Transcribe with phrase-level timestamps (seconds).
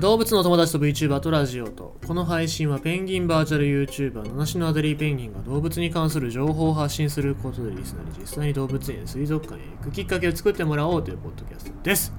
[0.00, 1.98] 動物の友達と VTuber とラジオと。
[2.06, 12.14] この配信はペンギンバーチャル YouTuber 七種のアデリーペンギンが動物に関する情報を発信することでリスナーに実際に動物園水族館へ行くきっかけを作ってもらおうというポッドキャストです、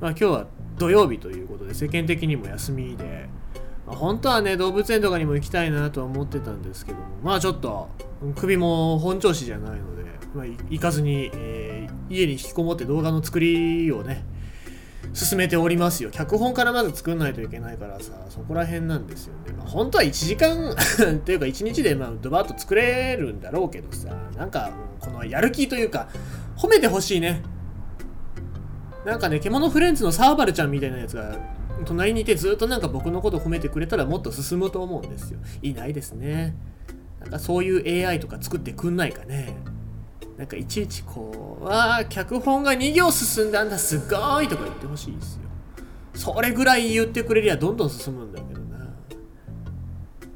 [0.00, 3.28] まあ、今日は土曜日ということで世間的にも休みで、
[3.86, 7.88] まあ本当はね動物園とかにも行きたいなとは思ってたんですけどもまあちょっと
[8.34, 10.02] 首も本調子じゃないので、
[10.34, 14.24] まあ、行かずに、えー家に引きこもって動画の作りをね
[15.14, 16.10] 進めておりますよ。
[16.10, 26.08] 脚本からまず作んないといけないからさそこら辺なんですよね、まあ、本当は1時間 っていうか1日でまあドバッと作れるんだろうけどさなんかこのやる気というか
[26.56, 27.42] 褒めてほしいね。
[29.06, 31.38] なんかね獣フレンズのサーバルちゃんみたいなやつが
[31.84, 35.38] 隣にいてずっとなんか僕のこと褒めてくれたらもっと進むと思うんですよ。
[35.62, 36.56] いないですね。
[37.20, 39.54] なんかそういう AI とか作ってくんないかね。
[40.36, 45.42] なんかいちいちこう、わあ、脚本が2行進んだんだ、すごいとか言ってほしいですよ。
[46.14, 48.94] それぐらい言ってくれりゃどんどん進むんだけどな。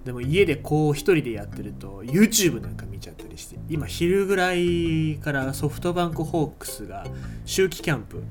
[0.04, 7.04] でも家でこう一人でやってると YouTube なんか見ちゃったりして、今昼ぐらいからソフトバンクホークスが
[7.44, 8.22] 秋季キャンプ、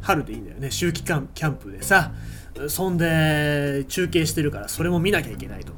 [0.00, 2.12] 春でいいんだよね、秋季キャンプでさ、
[2.68, 5.72] そんで中継してるからそれも見なきゃいけないと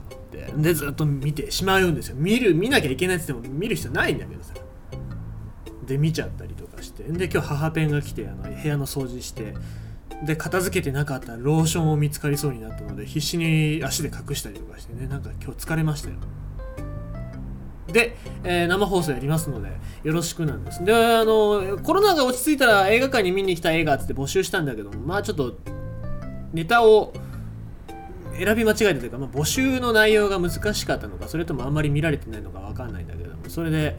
[0.56, 2.16] でずっと見てしまうんですよ。
[2.16, 4.54] 見る見なきゃいけないって言っても見る必要ないんだけどさ。
[5.86, 7.04] で見ちゃったりとかして。
[7.04, 9.54] で今日母ペンが来てあの部屋の掃除して。
[10.24, 15.06] で片付けてなかったローションを見つかりそうになったので必死に足で隠したりとかしてね。
[15.06, 16.16] なんか今日疲れましたよ。
[17.92, 19.68] で、えー生放送やりますので
[20.02, 20.84] よろしくなんです。
[20.84, 25.58] であのコロナが落ち着いたら映画館に見に来た映画っつって募集したんだけどまあちょっと
[26.52, 27.12] ネタを
[28.38, 33.96] 選び間違えたというか、まあ、募集の内容が難しかったのかそれともあんまり見られてないのか分かんないんだけどもそれで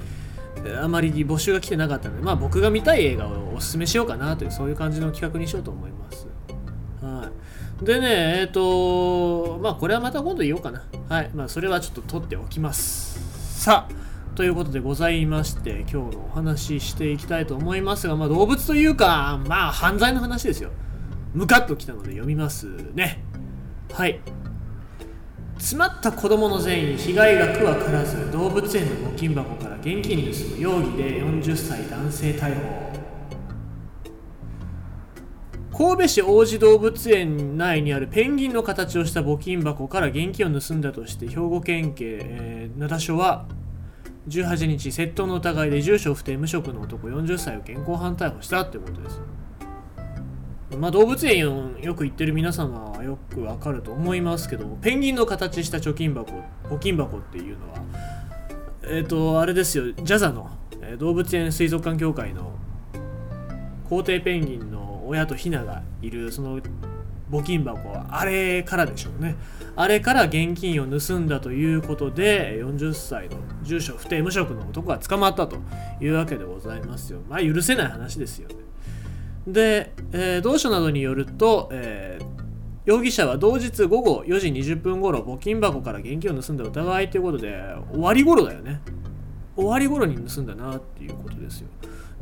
[0.81, 6.27] あまり募集が来てなかったので、まあ、僕が見たい映画をおすすめしようかなというそういう感じの企画にしようと思います。
[7.01, 7.31] は
[7.81, 10.83] い、でねえっ、とまあこれはまた今度言おうかな。
[11.09, 13.61] はいまあそれはちょっと取っておきます。
[13.61, 20.69] さあということでございまして今日のお話ししていきたいと思いますが、まあ、動物というかまあ犯罪の話ですよ。
[21.33, 23.22] ムカッときたので読みますね。
[23.93, 24.19] はい。
[25.59, 32.53] 詰まった子供の善意被害額はからず動物園の募金箱から現金盗む容疑で40歳男性逮
[35.71, 43.47] 捕神戸市王子動物園内にあるペンギンの形をした募金箱から現金を盗んだとして兵庫県警、えー灘署は
[44.27, 49.21] 18日窃盗の疑いで住所不定無職の男40歳を現行犯逮捕したってことです
[50.77, 56.31] まあ、動物園よく行ってる皆様はよくわかると思いますけどもペンギンの形した貯金箱
[56.65, 57.77] 募金箱っていうのは
[58.85, 60.49] えっ、とあれですよジャザの、
[60.81, 62.53] えー動物園水族館協会の
[63.89, 66.59] 皇帝ペンギンの親とヒナがいるその
[67.29, 69.35] 募金箱はあれからでしょうね。
[69.75, 75.57] あれから現金を盗んだということで40歳の住所不定無職の男が捕まったと
[75.99, 77.19] いうわけでございますよ。
[77.27, 78.55] まあ許せない話ですよね。
[79.47, 82.33] で、えー同署などによると、えー
[82.85, 87.57] 容疑者は同日午後4時20分頃募金箱から現金を盗んだ疑いということで
[87.93, 88.81] 終わり頃だよね。
[89.55, 91.67] 終わり頃に盗んだなっていうことですよ。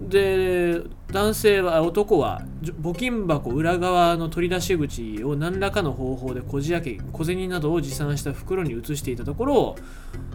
[0.01, 0.81] で
[1.11, 2.41] 男性は男は
[2.81, 9.75] 募金箱裏側の取り出し口を何らかの方法でこじ開け小銭などを持参した袋に移していたところを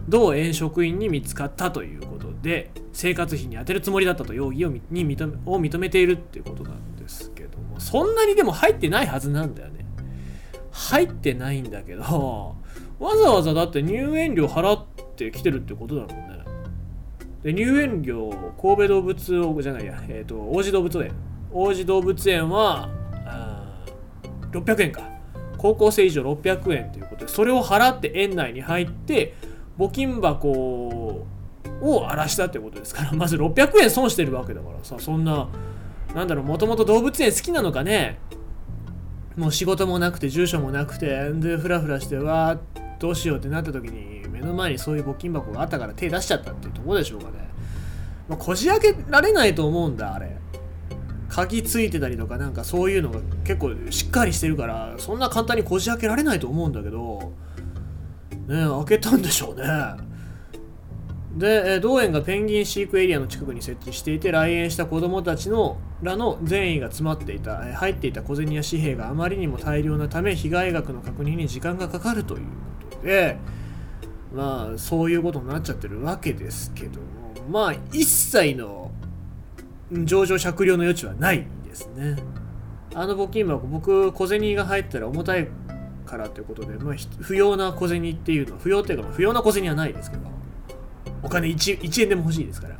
[0.07, 7.79] 同園職員に見つかったということで生活費に充てるつもりだったと容疑をに認めを認めているっていうことなんですけども。
[7.79, 9.85] そんなにでも入ってないはずなんだよね。
[10.71, 12.55] 入ってないんだけど
[12.99, 14.85] わざわざだって入園料払っ
[15.15, 16.37] てきてるってことだもんね。
[17.47, 18.29] で入園料
[18.61, 21.13] 神戸動物王じゃないや、えー、と王子動物園。
[21.49, 22.89] 王子動物園は
[24.51, 25.01] 600円か。
[25.57, 29.33] 高校生以上600円ということでそれを払って園内に入って
[29.79, 31.25] 募金箱を
[32.07, 35.47] 荒らしたってことですから まず600円損してるわけだからさそんな
[36.13, 38.19] なんだろうもともと動物園好きなのかね。
[39.37, 44.16] もう仕事もなくて住所もなくてでフラフラしてわーどうしようってなった時に
[44.47, 47.49] 目の前にそういう募金箱があったから手出しちゃったっていうとこでしょうかね、
[48.29, 50.37] まあ、こじ開けられないと思うんだあれ。
[51.29, 57.33] 鍵ついてたりとかなんかそういうのが結構しっかりしてるからそんな簡単にこじ開けられないと思うんだけど
[58.47, 59.63] ね開けたんでしょうね。
[61.35, 72.41] で、えー同園がペンギン飼育エリアの近くに設置していて来園した子どもたちのらの善意が詰まっていた入っていた小銭や紙幣があまりにも大量なため被害額の確認に時間がかかるという
[72.89, 73.37] ことで
[74.37, 77.07] まあそういうことになっちゃってるわけですけども。
[77.49, 78.91] まあ一切の
[79.91, 82.17] 上場酌量の余地はないですね。
[82.93, 85.47] あの募金箱僕小銭が入ったら重たい
[86.05, 90.23] からということで、まあ、不要な小銭っていうのは不要っていうか、不要な小銭はないですけど
[91.23, 92.77] お金 1, 1円でも欲しいですから。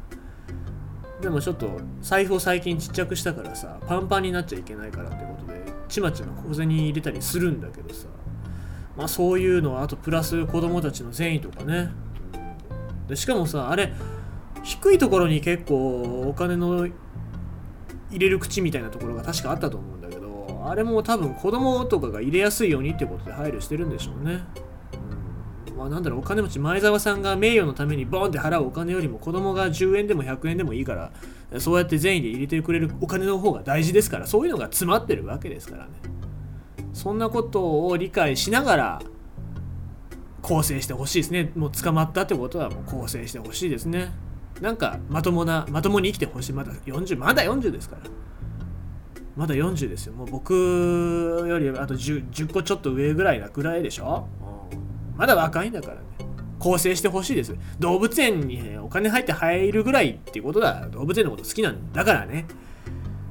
[1.22, 1.68] でもちょっと
[2.02, 8.06] 財布を最近ちっちゃくしたからさパンパンになっちゃいけないからってことでちまちま小銭入れたりするんだけどさ。
[8.98, 11.92] まあそういうのはあとプラス子供たちの善意とかね。
[13.08, 13.94] でしかもさあれ
[14.64, 16.88] 低いところに結構お金の
[18.10, 24.42] 入れる口みたいなところが確かあったと思うんだけどあれも多分子供とかが入れやすいようにってことで配慮してるんでしょうね、
[25.70, 35.92] うん、まあなんだろうお金持ち前澤さんが名誉のためにボンって払うお金よりも子供が10円でも100円でもいいからそうやって善意で入れてくれるお金の方が大事ですからそういうのが詰まってるわけですからね。
[36.94, 39.02] そんなことを理解しながら
[40.42, 41.52] 構成してほしいですね。
[41.56, 44.12] もう捕まったってことはもう構成してほしいですね。
[44.62, 46.54] なんかまともなまともに生きてほしい。
[46.54, 48.10] まだ40まだ40ですから。
[49.36, 50.14] まだ40ですよ。
[50.14, 56.02] もう僕よりあと 10, 10個ちょっと上ぐらいなぐらいでしょ、う、まだ若いんだからね。
[56.58, 57.56] 構成してほしいです。
[57.80, 60.88] 動物園にお金入って入るぐらいっていうことだ。
[60.88, 62.46] 動物園のこと好きなんだからね。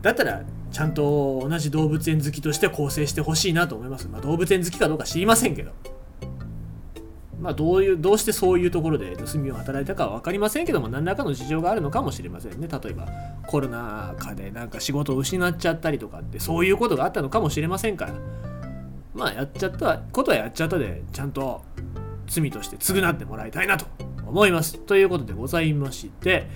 [0.00, 0.44] だったら
[0.76, 5.72] ちゃんと同じ動物園好きとして構成してほしいなと思います、まあ、動物園好きかどうか知りませんけど。
[7.40, 12.68] まあ、どういうどうしてそういうところで盗みを働いたかは分かりませんけども何らかの事情があるのかもしれませんね。
[12.68, 13.08] 例えば
[13.46, 18.12] コロナ禍でなんか仕事を失っちゃったりとかってそういうことがあったのかもしれませんから。
[19.14, 21.62] まあやっちゃったことはやっちゃったでちゃんと
[22.26, 23.86] 罪として償ってもらいたいなと
[24.26, 24.78] 思います。
[24.78, 26.46] ということでございまして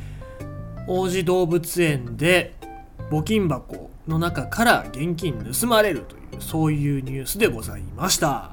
[0.88, 2.54] 王子動物園で
[3.10, 3.79] 募金箱
[4.10, 8.52] の中から現金盗まれるというそういうニュースでございました。